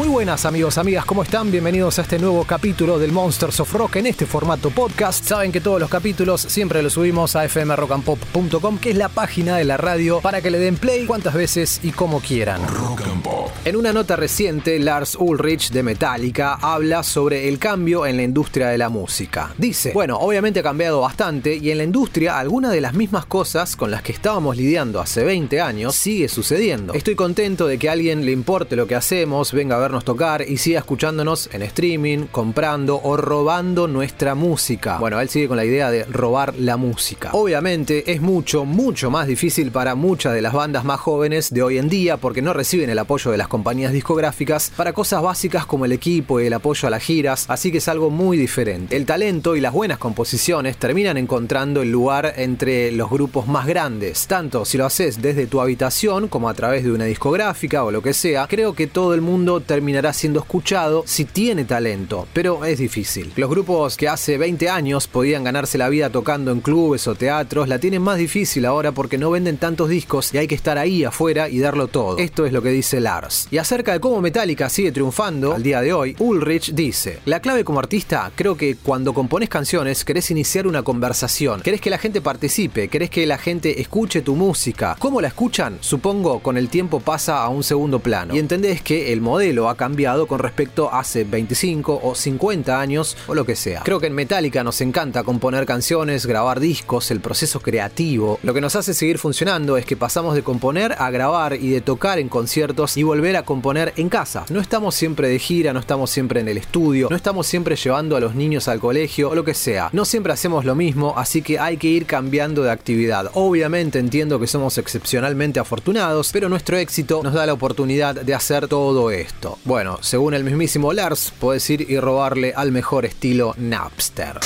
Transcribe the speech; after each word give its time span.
Muy 0.00 0.08
buenas 0.08 0.46
amigos, 0.46 0.78
amigas, 0.78 1.04
¿cómo 1.04 1.24
están? 1.24 1.50
Bienvenidos 1.50 1.98
a 1.98 2.02
este 2.02 2.18
nuevo 2.18 2.44
capítulo 2.44 2.98
del 2.98 3.12
Monsters 3.12 3.60
of 3.60 3.70
Rock 3.74 3.96
en 3.96 4.06
este 4.06 4.24
formato 4.24 4.70
podcast. 4.70 5.22
Saben 5.22 5.52
que 5.52 5.60
todos 5.60 5.78
los 5.78 5.90
capítulos 5.90 6.40
siempre 6.40 6.82
los 6.82 6.94
subimos 6.94 7.36
a 7.36 7.46
fmrockandpop.com, 7.46 8.78
que 8.78 8.92
es 8.92 8.96
la 8.96 9.10
página 9.10 9.58
de 9.58 9.64
la 9.64 9.76
radio 9.76 10.22
para 10.22 10.40
que 10.40 10.50
le 10.50 10.58
den 10.58 10.76
play 10.76 11.04
cuantas 11.04 11.34
veces 11.34 11.80
y 11.82 11.90
como 11.90 12.20
quieran. 12.20 12.66
Rock 12.66 13.02
and 13.02 13.22
Pop. 13.22 13.50
En 13.66 13.76
una 13.76 13.92
nota 13.92 14.16
reciente, 14.16 14.78
Lars 14.78 15.18
Ulrich 15.20 15.70
de 15.70 15.82
Metallica 15.82 16.54
habla 16.54 17.02
sobre 17.02 17.46
el 17.46 17.58
cambio 17.58 18.06
en 18.06 18.16
la 18.16 18.22
industria 18.22 18.68
de 18.68 18.78
la 18.78 18.88
música. 18.88 19.52
Dice, 19.58 19.92
bueno, 19.92 20.16
obviamente 20.16 20.60
ha 20.60 20.62
cambiado 20.62 21.02
bastante 21.02 21.56
y 21.56 21.70
en 21.70 21.76
la 21.76 21.84
industria 21.84 22.38
algunas 22.38 22.72
de 22.72 22.80
las 22.80 22.94
mismas 22.94 23.26
cosas 23.26 23.76
con 23.76 23.90
las 23.90 24.00
que 24.00 24.12
estábamos 24.12 24.56
lidiando 24.56 24.98
hace 24.98 25.24
20 25.24 25.60
años 25.60 25.94
sigue 25.94 26.30
sucediendo. 26.30 26.94
Estoy 26.94 27.16
contento 27.16 27.66
de 27.66 27.78
que 27.78 27.90
a 27.90 27.92
alguien 27.92 28.24
le 28.24 28.32
importe 28.32 28.76
lo 28.76 28.86
que 28.86 28.94
hacemos, 28.94 29.52
venga 29.52 29.76
a 29.76 29.89
tocar 29.98 30.42
y 30.46 30.56
siga 30.56 30.78
escuchándonos 30.78 31.50
en 31.52 31.62
streaming, 31.62 32.26
comprando 32.30 33.00
o 33.02 33.16
robando 33.16 33.88
nuestra 33.88 34.34
música. 34.34 34.98
Bueno, 34.98 35.20
él 35.20 35.28
sigue 35.28 35.48
con 35.48 35.56
la 35.56 35.64
idea 35.64 35.90
de 35.90 36.04
robar 36.04 36.54
la 36.56 36.76
música. 36.76 37.30
Obviamente 37.32 38.12
es 38.12 38.20
mucho, 38.20 38.64
mucho 38.64 39.10
más 39.10 39.26
difícil 39.26 39.72
para 39.72 39.94
muchas 39.94 40.34
de 40.34 40.42
las 40.42 40.52
bandas 40.52 40.84
más 40.84 41.00
jóvenes 41.00 41.52
de 41.52 41.62
hoy 41.62 41.78
en 41.78 41.88
día 41.88 42.16
porque 42.16 42.42
no 42.42 42.52
reciben 42.52 42.90
el 42.90 42.98
apoyo 42.98 43.30
de 43.30 43.36
las 43.36 43.48
compañías 43.48 43.92
discográficas 43.92 44.72
para 44.76 44.92
cosas 44.92 45.22
básicas 45.22 45.66
como 45.66 45.84
el 45.84 45.92
equipo 45.92 46.40
y 46.40 46.46
el 46.46 46.52
apoyo 46.52 46.86
a 46.86 46.90
las 46.90 47.02
giras, 47.02 47.46
así 47.48 47.72
que 47.72 47.78
es 47.78 47.88
algo 47.88 48.10
muy 48.10 48.36
diferente. 48.36 48.96
El 48.96 49.06
talento 49.06 49.56
y 49.56 49.60
las 49.60 49.72
buenas 49.72 49.98
composiciones 49.98 50.76
terminan 50.76 51.16
encontrando 51.16 51.82
el 51.82 51.90
lugar 51.90 52.34
entre 52.36 52.92
los 52.92 53.10
grupos 53.10 53.48
más 53.48 53.66
grandes, 53.66 54.26
tanto 54.26 54.64
si 54.64 54.78
lo 54.78 54.86
haces 54.86 55.20
desde 55.20 55.46
tu 55.46 55.60
habitación 55.60 56.28
como 56.28 56.48
a 56.48 56.54
través 56.54 56.84
de 56.84 56.92
una 56.92 57.04
discográfica 57.04 57.84
o 57.84 57.90
lo 57.90 58.02
que 58.02 58.14
sea, 58.14 58.46
creo 58.46 58.74
que 58.74 58.86
todo 58.86 59.14
el 59.14 59.20
mundo 59.20 59.60
terminará 59.80 60.12
siendo 60.12 60.40
escuchado 60.40 61.04
si 61.06 61.24
tiene 61.24 61.64
talento, 61.64 62.28
pero 62.34 62.66
es 62.66 62.78
difícil. 62.78 63.32
Los 63.36 63.48
grupos 63.48 63.96
que 63.96 64.08
hace 64.08 64.36
20 64.36 64.68
años 64.68 65.06
podían 65.06 65.42
ganarse 65.42 65.78
la 65.78 65.88
vida 65.88 66.10
tocando 66.10 66.52
en 66.52 66.60
clubes 66.60 67.08
o 67.08 67.14
teatros 67.14 67.66
la 67.66 67.78
tienen 67.78 68.02
más 68.02 68.18
difícil 68.18 68.66
ahora 68.66 68.92
porque 68.92 69.16
no 69.16 69.30
venden 69.30 69.56
tantos 69.56 69.88
discos 69.88 70.34
y 70.34 70.36
hay 70.36 70.46
que 70.46 70.54
estar 70.54 70.76
ahí 70.76 71.02
afuera 71.04 71.48
y 71.48 71.60
darlo 71.60 71.88
todo. 71.88 72.18
Esto 72.18 72.44
es 72.44 72.52
lo 72.52 72.60
que 72.60 72.68
dice 72.68 73.00
Lars. 73.00 73.48
Y 73.50 73.56
acerca 73.56 73.92
de 73.92 74.00
cómo 74.00 74.20
Metallica 74.20 74.68
sigue 74.68 74.92
triunfando 74.92 75.54
al 75.54 75.62
día 75.62 75.80
de 75.80 75.94
hoy, 75.94 76.14
Ulrich 76.18 76.74
dice, 76.74 77.20
la 77.24 77.40
clave 77.40 77.64
como 77.64 77.78
artista 77.78 78.30
creo 78.34 78.58
que 78.58 78.76
cuando 78.76 79.14
compones 79.14 79.48
canciones 79.48 80.04
querés 80.04 80.30
iniciar 80.30 80.66
una 80.66 80.82
conversación, 80.82 81.62
querés 81.62 81.80
que 81.80 81.88
la 81.88 81.96
gente 81.96 82.20
participe, 82.20 82.88
querés 82.88 83.08
que 83.08 83.24
la 83.24 83.38
gente 83.38 83.80
escuche 83.80 84.20
tu 84.20 84.36
música. 84.36 84.94
¿Cómo 84.98 85.22
la 85.22 85.28
escuchan? 85.28 85.78
Supongo 85.80 86.40
con 86.40 86.58
el 86.58 86.68
tiempo 86.68 87.00
pasa 87.00 87.42
a 87.42 87.48
un 87.48 87.62
segundo 87.62 88.00
plano. 88.00 88.36
Y 88.36 88.38
entendés 88.38 88.82
que 88.82 89.14
el 89.14 89.22
modelo 89.22 89.69
ha 89.70 89.76
cambiado 89.76 90.26
con 90.26 90.38
respecto 90.38 90.92
a 90.92 91.00
hace 91.00 91.24
25 91.24 92.00
o 92.02 92.14
50 92.14 92.80
años 92.80 93.16
o 93.26 93.34
lo 93.34 93.44
que 93.44 93.56
sea. 93.56 93.82
Creo 93.84 94.00
que 94.00 94.08
en 94.08 94.14
Metallica 94.14 94.62
nos 94.62 94.80
encanta 94.80 95.24
componer 95.24 95.66
canciones, 95.66 96.26
grabar 96.26 96.60
discos, 96.60 97.10
el 97.10 97.20
proceso 97.20 97.60
creativo. 97.60 98.38
Lo 98.42 98.54
que 98.54 98.60
nos 98.60 98.76
hace 98.76 98.94
seguir 98.94 99.18
funcionando 99.18 99.76
es 99.76 99.86
que 99.86 99.96
pasamos 99.96 100.34
de 100.34 100.42
componer 100.42 100.94
a 100.98 101.10
grabar 101.10 101.54
y 101.54 101.70
de 101.70 101.80
tocar 101.80 102.18
en 102.18 102.28
conciertos 102.28 102.96
y 102.96 103.02
volver 103.02 103.36
a 103.36 103.44
componer 103.44 103.92
en 103.96 104.08
casa. 104.08 104.44
No 104.50 104.60
estamos 104.60 104.94
siempre 104.94 105.28
de 105.28 105.38
gira, 105.38 105.72
no 105.72 105.80
estamos 105.80 106.10
siempre 106.10 106.40
en 106.40 106.48
el 106.48 106.58
estudio, 106.58 107.08
no 107.10 107.16
estamos 107.16 107.46
siempre 107.46 107.76
llevando 107.76 108.16
a 108.16 108.20
los 108.20 108.34
niños 108.34 108.68
al 108.68 108.80
colegio 108.80 109.30
o 109.30 109.34
lo 109.34 109.44
que 109.44 109.54
sea. 109.54 109.88
No 109.92 110.04
siempre 110.04 110.32
hacemos 110.32 110.64
lo 110.64 110.74
mismo, 110.74 111.14
así 111.16 111.42
que 111.42 111.58
hay 111.58 111.76
que 111.76 111.88
ir 111.88 112.06
cambiando 112.06 112.62
de 112.62 112.70
actividad. 112.70 113.30
Obviamente 113.34 113.98
entiendo 113.98 114.40
que 114.40 114.46
somos 114.46 114.78
excepcionalmente 114.78 115.60
afortunados, 115.60 116.30
pero 116.32 116.48
nuestro 116.48 116.76
éxito 116.76 117.20
nos 117.22 117.34
da 117.34 117.46
la 117.46 117.52
oportunidad 117.52 118.14
de 118.14 118.34
hacer 118.34 118.68
todo 118.68 119.10
esto. 119.10 119.58
Bueno, 119.64 119.98
según 120.00 120.32
el 120.32 120.42
mismísimo 120.42 120.92
Lars, 120.94 121.34
puedes 121.38 121.68
ir 121.68 121.90
y 121.90 122.00
robarle 122.00 122.54
al 122.56 122.72
mejor 122.72 123.04
estilo 123.04 123.54
Napster. 123.58 124.40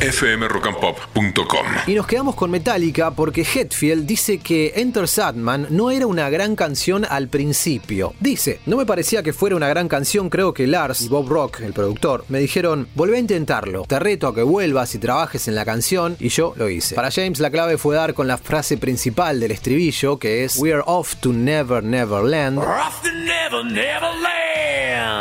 fmrockandpop.com. 0.00 1.66
Y 1.86 1.94
nos 1.94 2.06
quedamos 2.06 2.34
con 2.34 2.50
Metallica 2.50 3.10
porque 3.10 3.40
Hetfield 3.40 4.06
dice 4.06 4.38
que 4.38 4.74
Enter 4.76 5.08
Sandman 5.08 5.66
no 5.70 5.90
era 5.90 6.06
una 6.06 6.28
gran 6.28 6.56
canción 6.56 7.06
al 7.08 7.28
principio. 7.28 8.12
Dice, 8.20 8.60
no 8.66 8.76
me 8.76 8.84
parecía 8.84 9.22
que 9.22 9.32
fuera 9.32 9.56
una 9.56 9.68
gran 9.68 9.88
canción, 9.88 10.28
creo 10.28 10.52
que 10.52 10.66
Lars 10.66 11.00
y 11.02 11.08
Bob 11.08 11.28
Rock, 11.28 11.60
el 11.60 11.72
productor, 11.72 12.26
me 12.28 12.38
dijeron, 12.38 12.86
volvé 12.94 13.16
a 13.16 13.20
intentarlo, 13.20 13.84
te 13.84 13.98
reto 13.98 14.28
a 14.28 14.34
que 14.34 14.42
vuelvas 14.42 14.94
y 14.94 14.98
trabajes 14.98 15.48
en 15.48 15.54
la 15.54 15.64
canción, 15.64 16.16
y 16.20 16.28
yo 16.28 16.52
lo 16.56 16.68
hice. 16.68 16.94
Para 16.94 17.10
James 17.10 17.40
la 17.40 17.50
clave 17.50 17.78
fue 17.78 17.96
dar 17.96 18.12
con 18.12 18.28
la 18.28 18.36
frase 18.36 18.76
principal 18.76 19.40
del 19.40 19.52
estribillo, 19.52 20.18
que 20.18 20.44
es 20.44 20.58
We're 20.58 20.82
off 20.84 21.16
to 21.16 21.32
Never 21.32 21.82
Never 21.82 22.22
Land. 22.22 22.58
Off 22.58 23.02
to 23.02 23.10
never, 23.12 23.64
never 23.64 24.12
land. 24.20 24.49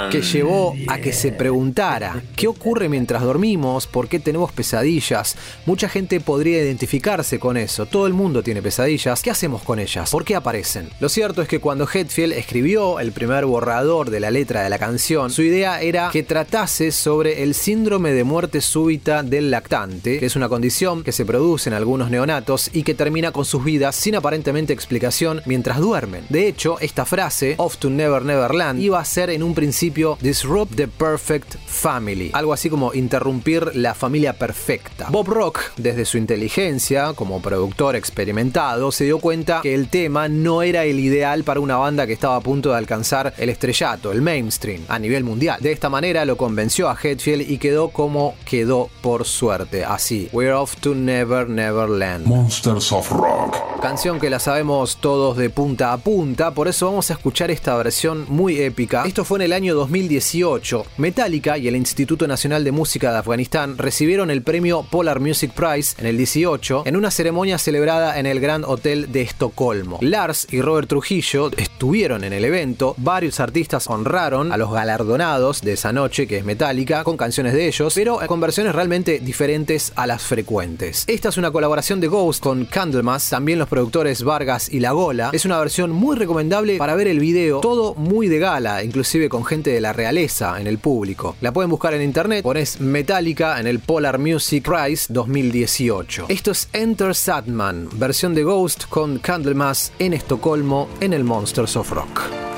Que 0.09 0.21
llevó 0.21 0.75
a 0.87 0.97
que 0.99 1.13
se 1.13 1.31
preguntara 1.31 2.21
qué 2.35 2.47
ocurre 2.47 2.89
mientras 2.89 3.21
dormimos, 3.21 3.85
por 3.85 4.07
qué 4.07 4.19
tenemos 4.19 4.51
pesadillas. 4.51 5.35
Mucha 5.65 5.87
gente 5.87 6.19
podría 6.19 6.63
identificarse 6.63 7.39
con 7.39 7.57
eso. 7.57 7.85
Todo 7.85 8.07
el 8.07 8.13
mundo 8.13 8.41
tiene 8.41 8.61
pesadillas. 8.61 9.21
¿Qué 9.21 9.29
hacemos 9.29 9.61
con 9.61 9.79
ellas? 9.79 10.09
¿Por 10.09 10.25
qué 10.25 10.35
aparecen? 10.35 10.89
Lo 10.99 11.09
cierto 11.09 11.41
es 11.41 11.47
que 11.47 11.59
cuando 11.59 11.87
Hetfield 11.87 12.33
escribió 12.33 12.99
el 12.99 13.11
primer 13.11 13.45
borrador 13.45 14.09
de 14.09 14.19
la 14.19 14.31
letra 14.31 14.63
de 14.63 14.69
la 14.69 14.79
canción, 14.79 15.29
su 15.29 15.43
idea 15.43 15.81
era 15.81 16.09
que 16.11 16.23
tratase 16.23 16.91
sobre 16.91 17.43
el 17.43 17.53
síndrome 17.53 18.11
de 18.11 18.23
muerte 18.23 18.61
súbita 18.61 19.21
del 19.23 19.51
lactante, 19.51 20.19
que 20.19 20.25
es 20.25 20.35
una 20.35 20.49
condición 20.49 21.03
que 21.03 21.11
se 21.11 21.25
produce 21.25 21.69
en 21.69 21.75
algunos 21.75 22.09
neonatos 22.09 22.69
y 22.73 22.83
que 22.83 22.95
termina 22.95 23.31
con 23.31 23.45
sus 23.45 23.63
vidas 23.63 23.95
sin 23.95 24.15
aparentemente 24.15 24.73
explicación 24.73 25.41
mientras 25.45 25.79
duermen. 25.79 26.25
De 26.29 26.47
hecho, 26.47 26.79
esta 26.79 27.05
frase, 27.05 27.55
Off 27.57 27.77
to 27.77 27.89
Never 27.89 28.23
Never 28.23 28.53
Land, 28.55 28.81
iba 28.81 28.99
a 28.99 29.05
ser 29.05 29.18
en 29.27 29.43
un 29.43 29.53
principio 29.53 30.17
Disrupt 30.21 30.75
the 30.75 30.87
Perfect 30.87 31.55
Family, 31.65 32.29
algo 32.31 32.53
así 32.53 32.69
como 32.69 32.93
interrumpir 32.93 33.75
la 33.75 33.93
familia 33.93 34.33
perfecta. 34.33 35.07
Bob 35.09 35.27
Rock, 35.27 35.59
desde 35.75 36.05
su 36.05 36.17
inteligencia 36.17 37.11
como 37.13 37.41
productor 37.41 37.97
experimentado, 37.97 38.93
se 38.93 39.03
dio 39.03 39.19
cuenta 39.19 39.59
que 39.61 39.75
el 39.75 39.89
tema 39.89 40.29
no 40.29 40.61
era 40.61 40.85
el 40.85 41.01
ideal 41.01 41.43
para 41.43 41.59
una 41.59 41.75
banda 41.75 42.07
que 42.07 42.13
estaba 42.13 42.37
a 42.37 42.41
punto 42.41 42.69
de 42.69 42.77
alcanzar 42.77 43.33
el 43.37 43.49
estrellato, 43.49 44.13
el 44.13 44.21
mainstream, 44.21 44.83
a 44.87 44.97
nivel 44.99 45.25
mundial. 45.25 45.59
De 45.59 45.73
esta 45.73 45.89
manera 45.89 46.23
lo 46.23 46.37
convenció 46.37 46.87
a 46.87 46.97
Hetfield 47.01 47.49
y 47.49 47.57
quedó 47.57 47.89
como 47.89 48.35
quedó 48.45 48.89
por 49.01 49.25
suerte, 49.25 49.83
así, 49.83 50.29
We're 50.31 50.53
off 50.53 50.77
to 50.77 50.95
Never 50.95 51.49
Never 51.49 51.89
Land. 51.89 52.25
Monsters 52.25 52.93
of 52.93 53.11
Rock. 53.11 53.57
Canción 53.81 54.19
que 54.19 54.29
la 54.29 54.39
sabemos 54.39 54.97
todos 54.97 55.37
de 55.37 55.49
punta 55.49 55.93
a 55.93 55.97
punta, 55.97 56.51
por 56.51 56.67
eso 56.67 56.87
vamos 56.87 57.09
a 57.11 57.13
escuchar 57.13 57.49
esta 57.49 57.77
versión 57.77 58.25
muy 58.27 58.59
épica. 58.59 58.98
Esto 59.05 59.23
fue 59.23 59.39
en 59.39 59.43
el 59.43 59.53
año 59.53 59.75
2018. 59.75 60.85
Metallica 60.97 61.57
y 61.57 61.67
el 61.67 61.75
Instituto 61.75 62.27
Nacional 62.27 62.63
de 62.63 62.71
Música 62.71 63.11
de 63.11 63.19
Afganistán 63.19 63.77
recibieron 63.77 64.29
el 64.31 64.41
premio 64.41 64.85
Polar 64.89 65.19
Music 65.19 65.51
Prize 65.53 65.95
en 65.99 66.07
el 66.07 66.17
18 66.17 66.83
en 66.85 66.95
una 66.95 67.11
ceremonia 67.11 67.57
celebrada 67.57 68.19
en 68.19 68.25
el 68.25 68.39
Grand 68.39 68.65
Hotel 68.65 69.11
de 69.11 69.21
Estocolmo. 69.21 69.99
Lars 70.01 70.47
y 70.51 70.61
Robert 70.61 70.89
Trujillo 70.89 71.51
estuvieron 71.57 72.23
en 72.23 72.33
el 72.33 72.45
evento, 72.45 72.95
varios 72.97 73.39
artistas 73.39 73.87
honraron 73.87 74.51
a 74.51 74.57
los 74.57 74.71
galardonados 74.71 75.61
de 75.61 75.73
esa 75.73 75.93
noche, 75.93 76.27
que 76.27 76.37
es 76.37 76.45
Metallica, 76.45 77.03
con 77.03 77.17
canciones 77.17 77.53
de 77.53 77.67
ellos, 77.67 77.93
pero 77.95 78.19
con 78.27 78.39
versiones 78.39 78.75
realmente 78.75 79.19
diferentes 79.19 79.93
a 79.95 80.07
las 80.07 80.23
frecuentes. 80.23 81.05
Esta 81.07 81.29
es 81.29 81.37
una 81.37 81.51
colaboración 81.51 81.99
de 81.99 82.07
Ghost 82.07 82.41
con 82.43 82.65
Candlemas, 82.65 83.29
también 83.29 83.59
los 83.59 83.69
productores 83.69 84.23
Vargas 84.23 84.69
y 84.71 84.79
La 84.79 84.91
Gola. 84.91 85.29
Es 85.33 85.45
una 85.45 85.59
versión 85.59 85.91
muy 85.91 86.15
recomendable 86.15 86.77
para 86.77 86.95
ver 86.95 87.07
el 87.07 87.19
video, 87.19 87.61
todo 87.61 87.95
muy 87.95 88.27
de 88.27 88.39
gala, 88.39 88.83
inclusive 88.89 89.29
con 89.29 89.45
gente 89.45 89.69
de 89.69 89.81
la 89.81 89.93
realeza 89.93 90.59
en 90.59 90.65
el 90.65 90.79
público. 90.79 91.35
La 91.41 91.53
pueden 91.53 91.69
buscar 91.69 91.93
en 91.93 92.01
internet, 92.01 92.41
pones 92.43 92.81
Metallica 92.81 93.59
en 93.59 93.67
el 93.67 93.79
Polar 93.79 94.17
Music 94.17 94.67
Prize 94.67 95.05
2018. 95.13 96.25
Esto 96.27 96.51
es 96.51 96.69
Enter 96.73 97.13
Sadman, 97.13 97.87
versión 97.93 98.33
de 98.33 98.43
Ghost 98.43 98.85
con 98.89 99.19
Candlemas 99.19 99.93
en 99.99 100.13
Estocolmo 100.13 100.89
en 101.01 101.13
el 101.13 101.23
Monsters 101.23 101.75
of 101.75 101.91
Rock. 101.91 102.48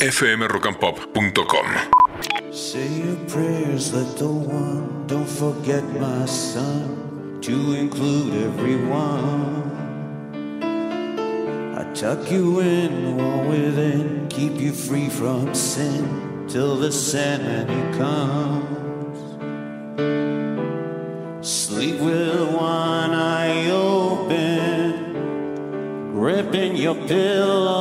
fmrockandpop.com. 0.00 2.52
Say 2.52 2.88
your 2.88 3.16
prayers, 3.28 3.92
let 3.94 4.16
the 4.16 4.28
one. 4.28 5.06
Don't 5.06 5.28
forget 5.28 5.84
my 6.00 6.26
son, 6.26 7.38
to 7.42 7.74
include 7.74 8.34
everyone. 8.44 9.62
I 11.78 11.84
Tuck 11.94 12.30
you 12.30 12.60
in, 12.60 13.16
warm 13.16 13.48
within, 13.48 14.28
keep 14.28 14.60
you 14.60 14.72
free 14.72 15.08
from 15.08 15.54
sin 15.54 16.44
till 16.46 16.76
the 16.76 16.92
sanity 16.92 17.96
comes. 17.96 18.66
Sleep 21.40 21.98
with 22.00 22.52
one 22.52 23.14
eye 23.14 23.70
open, 23.70 24.92
gripping 26.12 26.76
your 26.76 26.96
pillow 27.06 27.75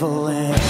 Never 0.00 0.69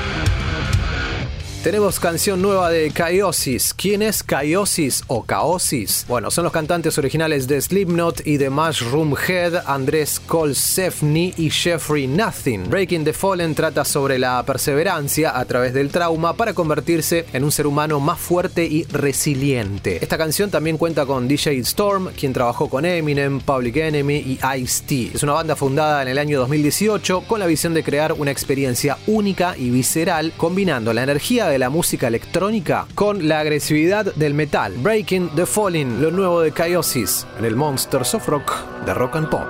Tenemos 1.63 1.99
canción 1.99 2.41
nueva 2.41 2.71
de 2.71 2.89
Kaiosis. 2.89 3.75
¿Quién 3.75 4.01
es 4.01 4.23
Kaiosis 4.23 5.03
o 5.05 5.21
Kaosis? 5.21 6.05
Bueno, 6.07 6.31
son 6.31 6.43
los 6.43 6.51
cantantes 6.51 6.97
originales 6.97 7.47
de 7.47 7.61
Slipknot 7.61 8.25
y 8.25 8.37
de 8.37 8.49
Mushroom 8.49 9.13
Head, 9.15 9.67
Andrés 9.67 10.19
Kolsefni 10.19 11.35
y 11.37 11.51
Jeffrey 11.51 12.07
Nothing. 12.07 12.67
Breaking 12.67 13.03
the 13.03 13.13
Fallen 13.13 13.53
trata 13.53 13.85
sobre 13.85 14.17
la 14.17 14.43
perseverancia 14.43 15.37
a 15.37 15.45
través 15.45 15.75
del 15.75 15.91
trauma 15.91 16.33
para 16.33 16.55
convertirse 16.55 17.27
en 17.31 17.43
un 17.43 17.51
ser 17.51 17.67
humano 17.67 17.99
más 17.99 18.17
fuerte 18.17 18.65
y 18.65 18.85
resiliente. 18.85 19.99
Esta 20.01 20.17
canción 20.17 20.49
también 20.49 20.79
cuenta 20.79 21.05
con 21.05 21.27
DJ 21.27 21.59
Storm, 21.59 22.07
quien 22.19 22.33
trabajó 22.33 22.71
con 22.71 22.85
Eminem, 22.85 23.39
Public 23.39 23.77
Enemy 23.77 24.15
y 24.15 24.39
Ice-T. 24.57 25.11
Es 25.13 25.21
una 25.21 25.33
banda 25.33 25.55
fundada 25.55 26.01
en 26.01 26.07
el 26.07 26.17
año 26.17 26.39
2018 26.39 27.25
con 27.27 27.39
la 27.39 27.45
visión 27.45 27.75
de 27.75 27.83
crear 27.83 28.13
una 28.13 28.31
experiencia 28.31 28.97
única 29.05 29.55
y 29.55 29.69
visceral, 29.69 30.33
combinando 30.37 30.91
la 30.91 31.03
energía 31.03 31.50
de 31.51 31.59
la 31.59 31.69
música 31.69 32.07
electrónica 32.07 32.87
con 32.95 33.27
la 33.27 33.39
agresividad 33.39 34.13
del 34.15 34.33
metal. 34.33 34.73
Breaking 34.77 35.29
the 35.35 35.45
Falling, 35.45 36.01
lo 36.01 36.09
nuevo 36.09 36.41
de 36.41 36.51
Kaiosis, 36.51 37.27
en 37.37 37.45
el 37.45 37.55
Monsters 37.55 38.15
of 38.15 38.27
Rock 38.27 38.53
de 38.85 38.93
Rock 38.93 39.15
and 39.17 39.29
Pop. 39.29 39.47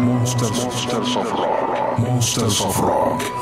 Monsters 0.00 0.64
of 0.64 0.92
Rock. 0.92 1.98
Monsters 1.98 2.60
of 2.60 2.80
Rock. 2.80 3.41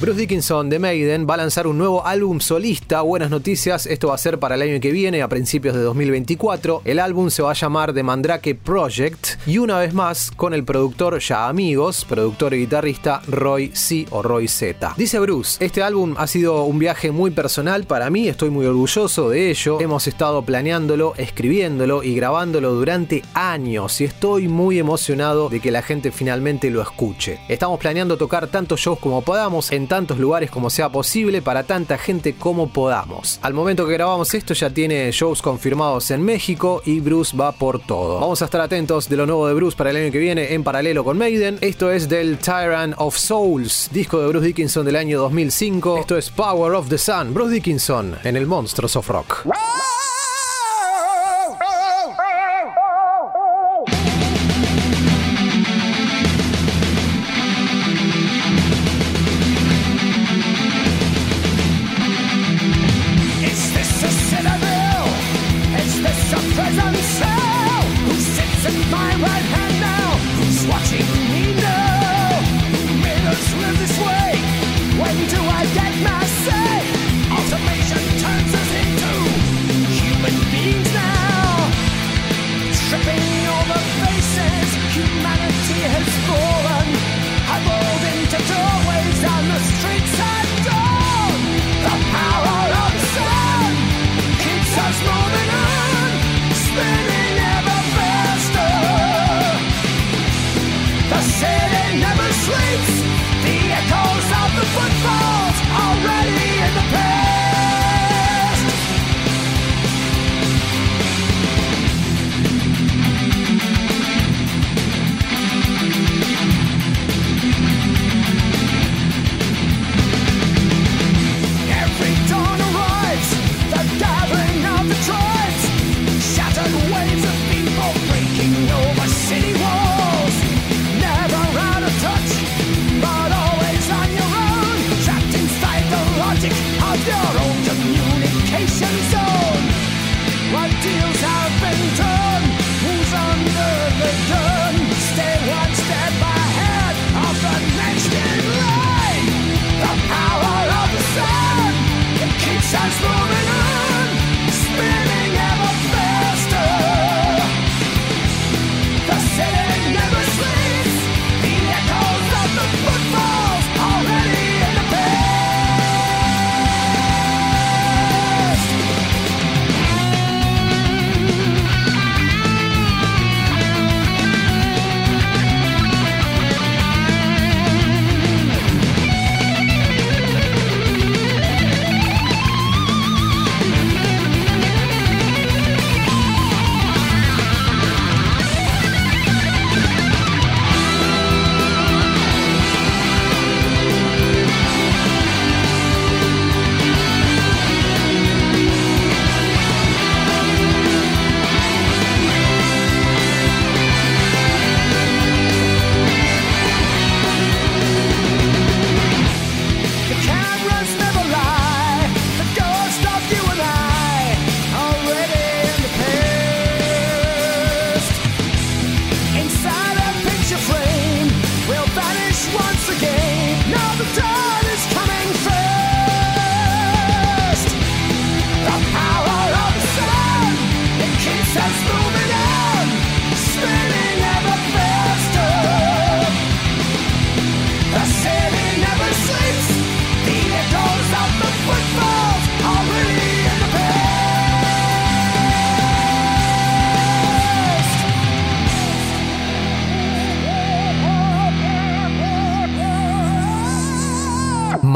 Bruce 0.00 0.18
Dickinson 0.18 0.68
de 0.68 0.80
Maiden 0.80 1.24
va 1.28 1.34
a 1.34 1.36
lanzar 1.36 1.68
un 1.68 1.78
nuevo 1.78 2.04
álbum 2.04 2.40
solista. 2.40 3.00
Buenas 3.02 3.30
noticias, 3.30 3.86
esto 3.86 4.08
va 4.08 4.16
a 4.16 4.18
ser 4.18 4.40
para 4.40 4.56
el 4.56 4.62
año 4.62 4.80
que 4.80 4.90
viene, 4.90 5.22
a 5.22 5.28
principios 5.28 5.74
de 5.76 5.82
2024. 5.82 6.82
El 6.84 6.98
álbum 6.98 7.30
se 7.30 7.42
va 7.42 7.52
a 7.52 7.54
llamar 7.54 7.94
The 7.94 8.02
Mandrake 8.02 8.56
Project 8.56 9.38
y 9.46 9.58
una 9.58 9.78
vez 9.78 9.94
más 9.94 10.32
con 10.32 10.52
el 10.52 10.64
productor 10.64 11.20
ya 11.20 11.48
amigos, 11.48 12.04
productor 12.04 12.54
y 12.54 12.58
guitarrista 12.58 13.22
Roy 13.28 13.70
C 13.72 14.06
o 14.10 14.20
Roy 14.20 14.48
Z. 14.48 14.94
Dice 14.96 15.20
Bruce, 15.20 15.64
este 15.64 15.82
álbum 15.82 16.16
ha 16.18 16.26
sido 16.26 16.64
un 16.64 16.80
viaje 16.80 17.12
muy 17.12 17.30
personal 17.30 17.84
para 17.84 18.10
mí, 18.10 18.26
estoy 18.26 18.50
muy 18.50 18.66
orgulloso 18.66 19.30
de 19.30 19.50
ello. 19.50 19.80
Hemos 19.80 20.08
estado 20.08 20.42
planeándolo, 20.42 21.14
escribiéndolo 21.16 22.02
y 22.02 22.16
grabándolo 22.16 22.74
durante 22.74 23.22
años 23.32 24.00
y 24.00 24.04
estoy 24.04 24.48
muy 24.48 24.80
emocionado 24.80 25.48
de 25.48 25.60
que 25.60 25.70
la 25.70 25.82
gente 25.82 26.10
finalmente 26.10 26.68
lo 26.68 26.82
escuche. 26.82 27.38
Estamos 27.48 27.78
planeando 27.78 28.18
tocar 28.18 28.48
tantos 28.48 28.80
shows 28.80 28.98
como 28.98 29.22
podamos 29.22 29.70
en 29.70 29.83
tantos 29.86 30.18
lugares 30.18 30.50
como 30.50 30.70
sea 30.70 30.88
posible 30.90 31.42
para 31.42 31.64
tanta 31.64 31.98
gente 31.98 32.34
como 32.34 32.68
podamos. 32.68 33.38
Al 33.42 33.54
momento 33.54 33.86
que 33.86 33.92
grabamos 33.92 34.34
esto 34.34 34.54
ya 34.54 34.70
tiene 34.70 35.10
shows 35.12 35.42
confirmados 35.42 36.10
en 36.10 36.22
México 36.22 36.82
y 36.84 37.00
Bruce 37.00 37.36
va 37.36 37.52
por 37.52 37.80
todo. 37.80 38.20
Vamos 38.20 38.42
a 38.42 38.46
estar 38.46 38.60
atentos 38.60 39.08
de 39.08 39.16
lo 39.16 39.26
nuevo 39.26 39.46
de 39.46 39.54
Bruce 39.54 39.76
para 39.76 39.90
el 39.90 39.96
año 39.96 40.12
que 40.12 40.18
viene 40.18 40.54
en 40.54 40.64
paralelo 40.64 41.04
con 41.04 41.18
Maiden. 41.18 41.58
Esto 41.60 41.90
es 41.90 42.08
del 42.08 42.38
Tyrant 42.38 42.94
of 42.98 43.16
Souls, 43.16 43.90
disco 43.92 44.20
de 44.20 44.28
Bruce 44.28 44.46
Dickinson 44.46 44.84
del 44.86 44.96
año 44.96 45.18
2005. 45.18 45.98
Esto 45.98 46.16
es 46.16 46.30
Power 46.30 46.72
of 46.74 46.88
the 46.88 46.98
Sun, 46.98 47.34
Bruce 47.34 47.52
Dickinson 47.52 48.16
en 48.24 48.36
el 48.36 48.46
Monsters 48.46 48.96
of 48.96 49.08
Rock. 49.08 49.44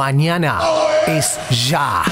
Mañana 0.09 0.59
es 1.07 1.39
ya. 1.51 2.03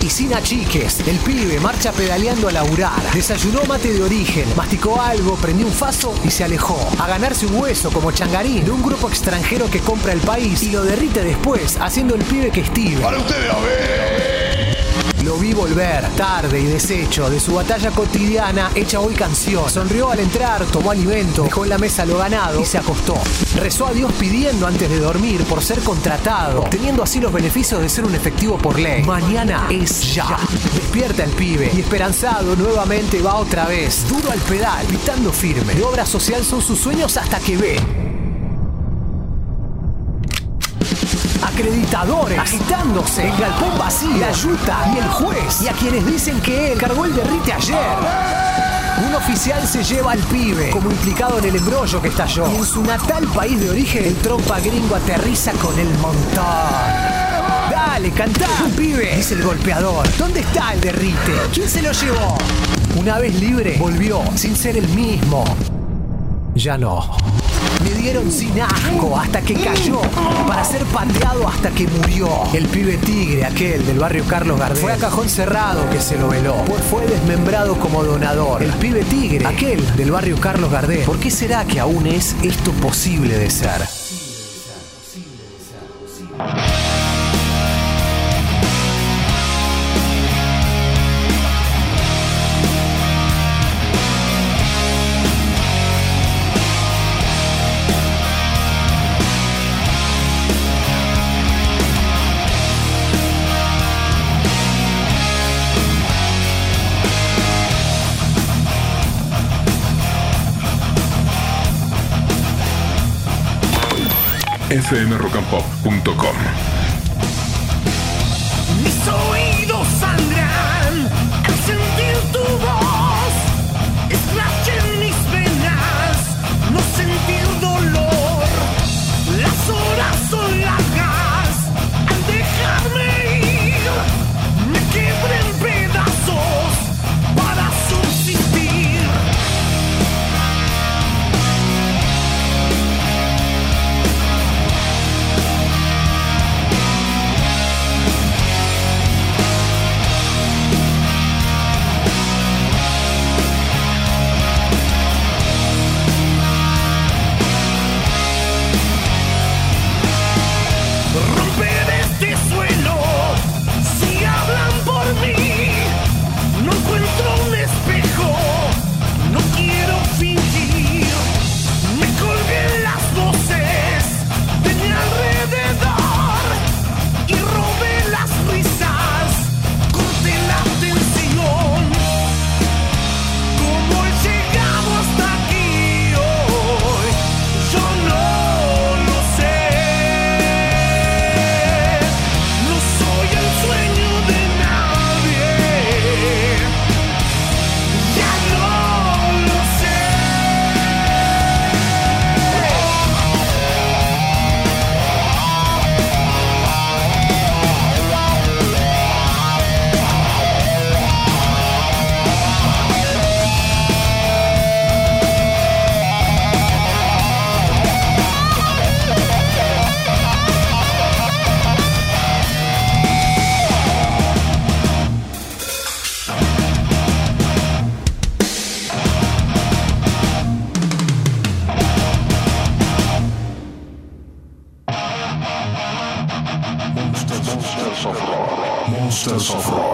Y 0.00 0.08
sin 0.08 0.32
achiques, 0.32 1.00
el 1.00 1.18
pibe 1.18 1.60
marcha 1.60 1.92
pedaleando 1.92 2.48
a 2.48 2.52
laburar. 2.52 3.12
Desayunó 3.12 3.62
mate 3.64 3.92
de 3.92 4.02
origen, 4.02 4.46
masticó 4.56 4.98
algo, 4.98 5.34
prendió 5.34 5.66
un 5.66 5.72
faso 5.74 6.14
y 6.24 6.30
se 6.30 6.44
alejó. 6.44 6.78
A 6.98 7.06
ganarse 7.06 7.44
un 7.44 7.56
hueso 7.56 7.90
como 7.90 8.10
changarín 8.10 8.64
de 8.64 8.70
un 8.70 8.82
grupo 8.82 9.10
extranjero 9.10 9.68
que 9.70 9.80
compra 9.80 10.14
el 10.14 10.20
país 10.20 10.62
y 10.62 10.70
lo 10.70 10.82
derrite 10.82 11.22
después, 11.22 11.76
haciendo 11.78 12.14
el 12.14 12.24
pibe 12.24 12.50
que 12.50 12.62
estive. 12.62 13.02
Para 13.02 13.18
ustedes, 13.18 13.52
a 13.52 13.60
ver. 13.60 14.15
Lo 15.26 15.36
vi 15.38 15.52
volver, 15.52 16.08
tarde 16.10 16.60
y 16.60 16.66
deshecho, 16.66 17.28
de 17.28 17.40
su 17.40 17.52
batalla 17.52 17.90
cotidiana 17.90 18.70
hecha 18.76 19.00
hoy 19.00 19.12
canción. 19.12 19.68
Sonrió 19.68 20.12
al 20.12 20.20
entrar, 20.20 20.64
tomó 20.66 20.92
alimento, 20.92 21.42
dejó 21.42 21.64
en 21.64 21.70
la 21.70 21.78
mesa 21.78 22.06
lo 22.06 22.18
ganado 22.18 22.60
y 22.60 22.64
se 22.64 22.78
acostó. 22.78 23.16
Rezó 23.56 23.88
a 23.88 23.92
Dios 23.92 24.12
pidiendo 24.20 24.68
antes 24.68 24.88
de 24.88 25.00
dormir 25.00 25.42
por 25.42 25.64
ser 25.64 25.80
contratado, 25.80 26.60
obteniendo 26.60 27.02
así 27.02 27.18
los 27.18 27.32
beneficios 27.32 27.80
de 27.80 27.88
ser 27.88 28.04
un 28.04 28.14
efectivo 28.14 28.56
por 28.56 28.78
ley. 28.78 29.02
Mañana 29.02 29.66
es 29.68 30.14
ya. 30.14 30.38
Despierta 30.72 31.24
el 31.24 31.30
pibe 31.32 31.72
y 31.74 31.80
esperanzado 31.80 32.54
nuevamente 32.54 33.20
va 33.20 33.34
otra 33.34 33.66
vez, 33.66 34.08
duro 34.08 34.30
al 34.30 34.38
pedal, 34.38 34.86
pitando 34.86 35.32
firme. 35.32 35.74
De 35.74 35.82
obra 35.82 36.06
social 36.06 36.44
son 36.44 36.62
sus 36.62 36.78
sueños 36.78 37.16
hasta 37.16 37.40
que 37.40 37.56
ve. 37.56 37.95
Acreditadores 41.56 42.38
agitándose, 42.38 43.26
el 43.26 43.36
galpón 43.38 43.78
vacío, 43.78 44.14
la 44.18 44.30
yuta 44.30 44.92
y 44.94 44.98
el 44.98 45.08
juez, 45.08 45.62
y 45.62 45.68
a 45.68 45.72
quienes 45.72 46.04
dicen 46.04 46.38
que 46.42 46.72
él 46.72 46.78
cargó 46.78 47.06
el 47.06 47.14
derrite 47.14 47.50
ayer. 47.50 47.96
Un 49.08 49.14
oficial 49.14 49.66
se 49.66 49.82
lleva 49.82 50.12
al 50.12 50.18
pibe, 50.18 50.68
como 50.68 50.90
implicado 50.90 51.38
en 51.38 51.46
el 51.46 51.56
embrollo 51.56 52.02
que 52.02 52.08
estalló. 52.08 52.46
Y 52.52 52.56
en 52.56 52.64
su 52.66 52.82
natal 52.82 53.26
país 53.28 53.58
de 53.58 53.70
origen, 53.70 54.04
el 54.04 54.16
trompa 54.16 54.60
gringo 54.60 54.96
aterriza 54.96 55.52
con 55.52 55.78
el 55.78 55.88
montón. 55.94 56.44
Dale, 57.70 58.10
cantá. 58.10 58.48
Un 58.62 58.72
pibe, 58.72 59.16
dice 59.16 59.32
el 59.32 59.42
golpeador. 59.42 60.06
¿Dónde 60.18 60.40
está 60.40 60.74
el 60.74 60.82
derrite? 60.82 61.32
¿Quién 61.54 61.70
se 61.70 61.80
lo 61.80 61.92
llevó? 61.92 62.36
Una 62.96 63.18
vez 63.18 63.34
libre, 63.40 63.78
volvió, 63.78 64.20
sin 64.34 64.54
ser 64.54 64.76
el 64.76 64.88
mismo. 64.90 65.42
Ya 66.56 66.78
no. 66.78 67.06
Me 67.84 67.90
dieron 67.90 68.32
sin 68.32 68.58
asco 68.58 69.18
hasta 69.18 69.42
que 69.42 69.52
cayó, 69.52 70.00
para 70.48 70.64
ser 70.64 70.82
pateado 70.86 71.46
hasta 71.46 71.70
que 71.70 71.86
murió. 71.86 72.28
El 72.54 72.66
pibe 72.66 72.96
tigre, 72.96 73.44
aquel 73.44 73.84
del 73.84 73.98
barrio 73.98 74.24
Carlos 74.26 74.58
Gardel, 74.58 74.78
fue 74.78 74.92
a 74.94 74.96
cajón 74.96 75.28
cerrado 75.28 75.88
que 75.90 76.00
se 76.00 76.16
lo 76.16 76.28
veló, 76.28 76.56
fue 76.90 77.06
desmembrado 77.06 77.78
como 77.78 78.02
donador. 78.02 78.62
El 78.62 78.72
pibe 78.72 79.04
tigre, 79.04 79.46
aquel 79.46 79.84
del 79.96 80.10
barrio 80.10 80.40
Carlos 80.40 80.72
Gardel, 80.72 81.04
¿por 81.04 81.20
qué 81.20 81.30
será 81.30 81.66
que 81.66 81.78
aún 81.78 82.06
es 82.06 82.34
esto 82.42 82.72
posible 82.72 83.36
de 83.36 83.50
ser? 83.50 84.05
fmrockandpop.com 114.86 116.75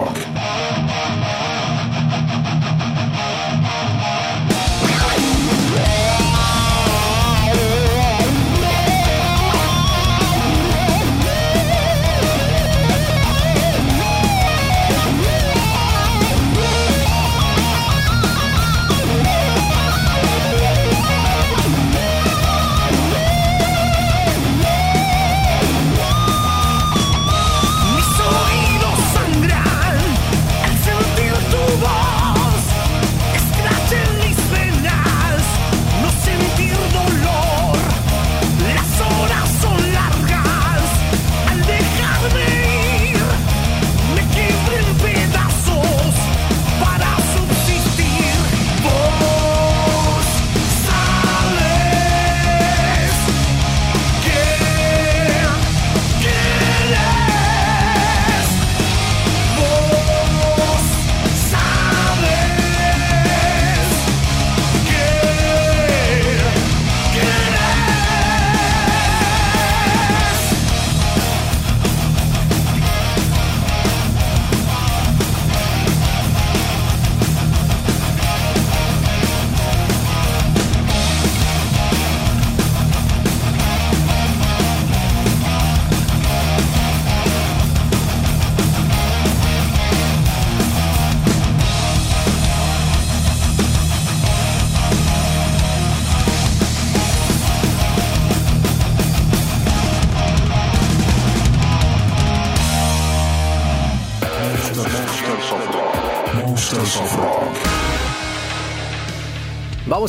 Monsters 0.05 0.62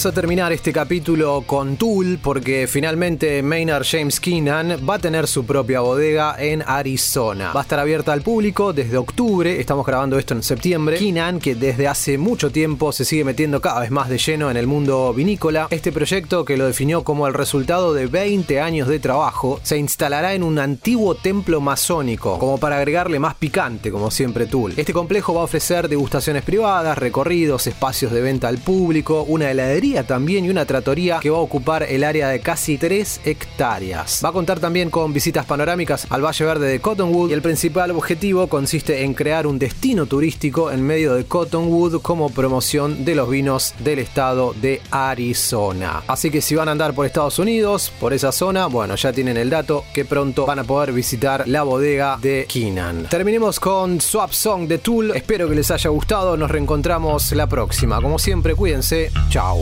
Vamos 0.03 0.17
a 0.17 0.21
terminar 0.21 0.51
este 0.51 0.73
capítulo 0.73 1.45
con 1.47 1.77
Tool 1.77 2.19
porque 2.21 2.67
finalmente 2.67 3.41
Maynard 3.41 3.85
James 3.89 4.19
Keenan 4.19 4.85
va 4.85 4.95
a 4.95 4.99
tener 4.99 5.27
su 5.27 5.45
propia 5.45 5.79
bodega 5.79 6.35
en 6.37 6.61
Arizona. 6.67 7.53
Va 7.53 7.61
a 7.61 7.63
estar 7.63 7.79
abierta 7.79 8.11
al 8.11 8.21
público 8.21 8.73
desde 8.73 8.97
octubre, 8.97 9.61
estamos 9.61 9.85
grabando 9.85 10.19
esto 10.19 10.33
en 10.33 10.43
septiembre. 10.43 10.97
Keenan, 10.97 11.39
que 11.39 11.55
desde 11.55 11.87
hace 11.87 12.17
mucho 12.17 12.51
tiempo 12.51 12.91
se 12.91 13.05
sigue 13.05 13.23
metiendo 13.23 13.61
cada 13.61 13.79
vez 13.79 13.91
más 13.91 14.09
de 14.09 14.17
lleno 14.17 14.51
en 14.51 14.57
el 14.57 14.67
mundo 14.67 15.13
vinícola, 15.13 15.67
este 15.69 15.93
proyecto 15.93 16.43
que 16.43 16.57
lo 16.57 16.67
definió 16.67 17.05
como 17.05 17.25
el 17.25 17.33
resultado 17.33 17.93
de 17.93 18.07
20 18.07 18.59
años 18.59 18.89
de 18.89 18.99
trabajo, 18.99 19.61
se 19.63 19.77
instalará 19.77 20.33
en 20.33 20.43
un 20.43 20.59
antiguo 20.59 21.15
templo 21.15 21.61
masónico, 21.61 22.39
como 22.39 22.57
para 22.57 22.75
agregarle 22.75 23.19
más 23.19 23.35
picante, 23.35 23.89
como 23.89 24.11
siempre 24.11 24.47
Tool. 24.47 24.73
Este 24.75 24.91
complejo 24.91 25.33
va 25.33 25.39
a 25.39 25.45
ofrecer 25.45 25.87
degustaciones 25.87 26.43
privadas, 26.43 26.97
recorridos, 26.97 27.67
espacios 27.67 28.11
de 28.11 28.19
venta 28.19 28.49
al 28.49 28.57
público, 28.57 29.23
una 29.23 29.45
de 29.45 29.53
también 30.01 30.45
y 30.45 30.49
una 30.49 30.65
tratoría 30.65 31.19
que 31.19 31.29
va 31.29 31.37
a 31.37 31.41
ocupar 31.41 31.83
el 31.83 32.03
área 32.03 32.29
de 32.29 32.39
casi 32.39 32.79
3 32.79 33.21
hectáreas. 33.25 34.21
Va 34.25 34.29
a 34.29 34.31
contar 34.31 34.59
también 34.59 34.89
con 34.89 35.13
visitas 35.13 35.45
panorámicas 35.45 36.07
al 36.09 36.25
Valle 36.25 36.45
Verde 36.45 36.67
de 36.67 36.79
Cottonwood 36.79 37.29
y 37.29 37.33
el 37.33 37.43
principal 37.43 37.91
objetivo 37.91 38.47
consiste 38.47 39.03
en 39.03 39.13
crear 39.13 39.45
un 39.45 39.59
destino 39.59 40.07
turístico 40.07 40.71
en 40.71 40.81
medio 40.81 41.13
de 41.13 41.25
Cottonwood 41.25 42.01
como 42.01 42.31
promoción 42.31 43.05
de 43.05 43.13
los 43.13 43.29
vinos 43.29 43.75
del 43.79 43.99
estado 43.99 44.55
de 44.59 44.81
Arizona. 44.89 46.01
Así 46.07 46.31
que 46.31 46.41
si 46.41 46.55
van 46.55 46.69
a 46.69 46.71
andar 46.71 46.95
por 46.95 47.05
Estados 47.05 47.37
Unidos, 47.37 47.91
por 47.99 48.13
esa 48.13 48.31
zona, 48.31 48.65
bueno, 48.65 48.95
ya 48.95 49.13
tienen 49.13 49.37
el 49.37 49.51
dato 49.51 49.83
que 49.93 50.05
pronto 50.05 50.45
van 50.45 50.59
a 50.59 50.63
poder 50.63 50.93
visitar 50.93 51.47
la 51.47 51.63
bodega 51.63 52.17
de 52.21 52.45
Keenan. 52.47 53.07
Terminemos 53.09 53.59
con 53.59 53.99
Swap 54.01 54.31
Song 54.31 54.67
de 54.67 54.77
Tool. 54.77 55.11
Espero 55.11 55.49
que 55.49 55.55
les 55.55 55.69
haya 55.71 55.89
gustado. 55.89 56.37
Nos 56.37 56.49
reencontramos 56.49 57.31
la 57.33 57.47
próxima. 57.47 58.01
Como 58.01 58.19
siempre, 58.19 58.55
cuídense. 58.55 59.11
Chao. 59.29 59.61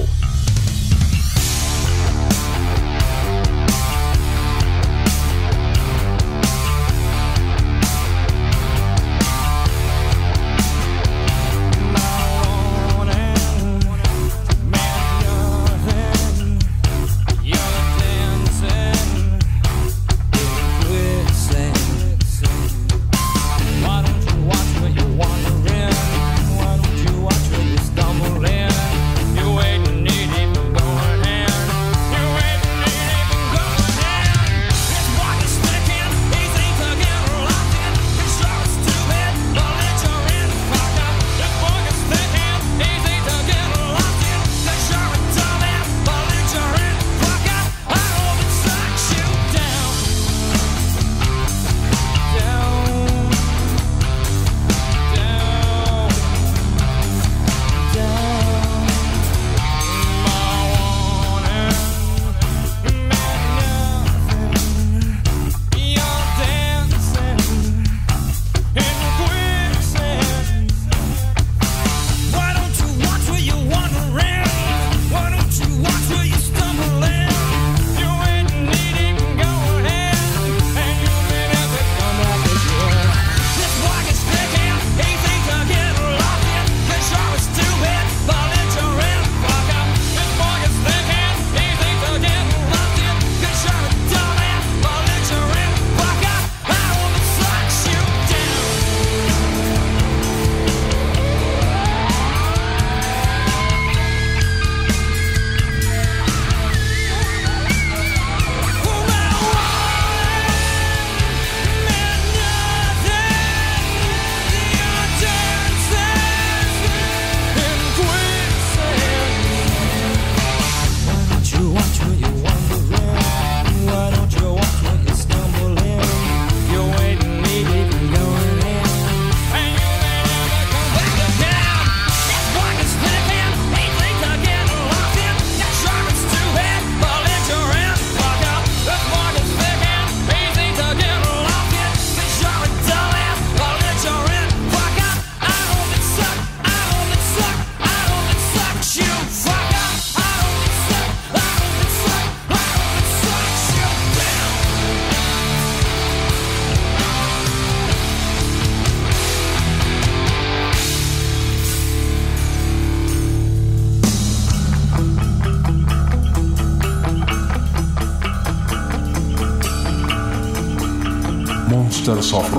Rock. 172.04 172.50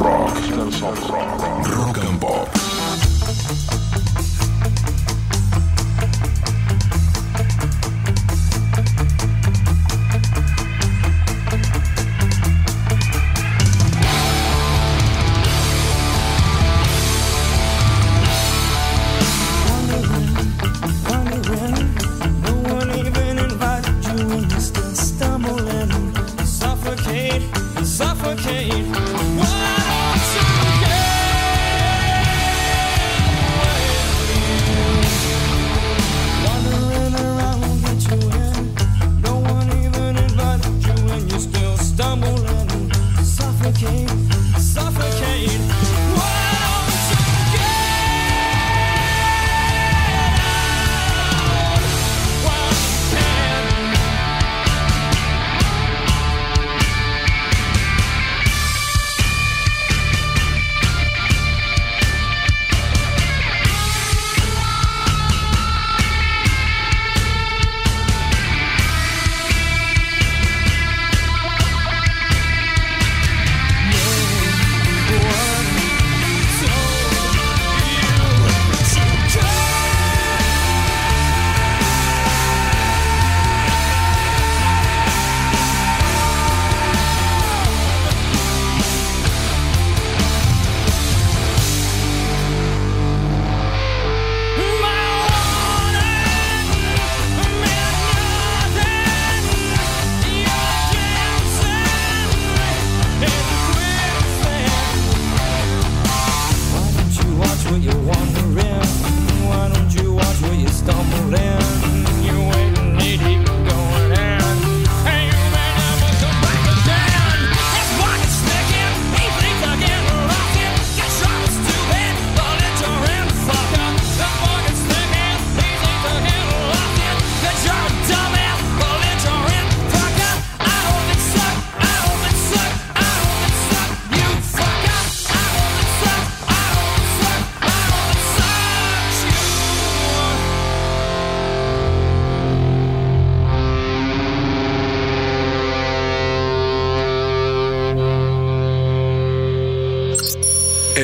Rock 1.67 1.99
and 1.99 2.21
Pop. 2.21 2.62
suffocate. 44.59 46.02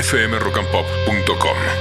fmrockandpop.com. 0.08 1.77